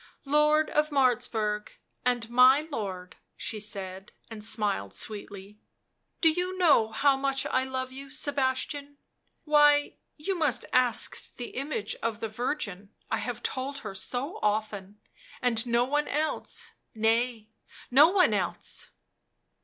u 0.25 0.31
Lord 0.31 0.71
of 0.71 0.89
Martzburg 0.89 1.69
and 2.03 2.27
my 2.27 2.61
lord, 2.61 3.17
77 3.37 3.37
she 3.37 3.59
said, 3.59 4.11
and 4.31 4.43
smiled 4.43 4.95
sweetly." 4.95 5.59
Do 6.21 6.29
you 6.31 6.57
know 6.57 6.91
how 6.91 7.15
much 7.15 7.45
I 7.45 7.65
love 7.65 7.91
you, 7.91 8.09
Sebastian? 8.09 8.97
why, 9.43 9.97
you 10.17 10.33
must 10.35 10.65
ask 10.73 11.35
the 11.37 11.49
image 11.49 11.93
of 12.01 12.19
the 12.19 12.29
Virgin— 12.29 12.89
I 13.11 13.19
have 13.19 13.43
told 13.43 13.81
her 13.85 13.93
so 13.93 14.39
often, 14.41 14.99
and 15.39 15.63
no 15.67 15.85
one 15.85 16.07
else; 16.07 16.71
nay, 16.95 17.51
no 17.91 18.09
one 18.09 18.33
else 18.33 18.89